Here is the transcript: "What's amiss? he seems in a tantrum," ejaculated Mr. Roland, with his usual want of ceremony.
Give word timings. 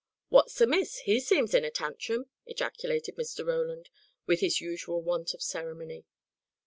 "What's 0.29 0.59
amiss? 0.59 1.01
he 1.01 1.19
seems 1.19 1.53
in 1.53 1.63
a 1.63 1.69
tantrum," 1.69 2.25
ejaculated 2.47 3.17
Mr. 3.17 3.45
Roland, 3.45 3.91
with 4.25 4.39
his 4.39 4.59
usual 4.59 4.99
want 5.03 5.35
of 5.35 5.43
ceremony. 5.43 6.05